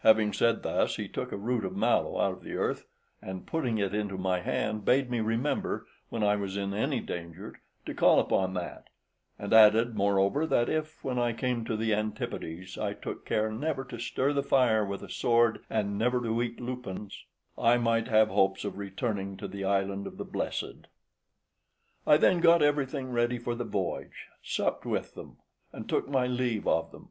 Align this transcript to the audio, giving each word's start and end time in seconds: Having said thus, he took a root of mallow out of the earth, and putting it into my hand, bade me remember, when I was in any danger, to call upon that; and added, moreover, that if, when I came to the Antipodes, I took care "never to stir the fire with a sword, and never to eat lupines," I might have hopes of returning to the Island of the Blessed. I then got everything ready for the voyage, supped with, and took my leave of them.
Having 0.00 0.34
said 0.34 0.62
thus, 0.62 0.96
he 0.96 1.08
took 1.08 1.32
a 1.32 1.38
root 1.38 1.64
of 1.64 1.74
mallow 1.74 2.20
out 2.20 2.34
of 2.34 2.42
the 2.42 2.56
earth, 2.56 2.84
and 3.22 3.46
putting 3.46 3.78
it 3.78 3.94
into 3.94 4.18
my 4.18 4.40
hand, 4.40 4.84
bade 4.84 5.08
me 5.08 5.20
remember, 5.20 5.86
when 6.10 6.22
I 6.22 6.36
was 6.36 6.58
in 6.58 6.74
any 6.74 7.00
danger, 7.00 7.54
to 7.86 7.94
call 7.94 8.20
upon 8.20 8.52
that; 8.52 8.88
and 9.38 9.54
added, 9.54 9.94
moreover, 9.96 10.46
that 10.46 10.68
if, 10.68 11.02
when 11.02 11.18
I 11.18 11.32
came 11.32 11.64
to 11.64 11.74
the 11.74 11.94
Antipodes, 11.94 12.76
I 12.76 12.92
took 12.92 13.24
care 13.24 13.50
"never 13.50 13.82
to 13.86 13.98
stir 13.98 14.34
the 14.34 14.42
fire 14.42 14.84
with 14.84 15.02
a 15.02 15.08
sword, 15.08 15.64
and 15.70 15.96
never 15.96 16.20
to 16.20 16.42
eat 16.42 16.60
lupines," 16.60 17.24
I 17.56 17.78
might 17.78 18.08
have 18.08 18.28
hopes 18.28 18.66
of 18.66 18.76
returning 18.76 19.38
to 19.38 19.48
the 19.48 19.64
Island 19.64 20.06
of 20.06 20.18
the 20.18 20.24
Blessed. 20.26 20.86
I 22.06 22.18
then 22.18 22.40
got 22.40 22.60
everything 22.60 23.10
ready 23.10 23.38
for 23.38 23.54
the 23.54 23.64
voyage, 23.64 24.26
supped 24.42 24.84
with, 24.84 25.16
and 25.72 25.88
took 25.88 26.06
my 26.10 26.26
leave 26.26 26.68
of 26.68 26.92
them. 26.92 27.08